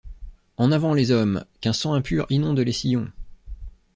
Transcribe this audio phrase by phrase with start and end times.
[0.57, 1.45] En avant les hommes!
[1.59, 3.11] qu’un sang impur inonde les sillons!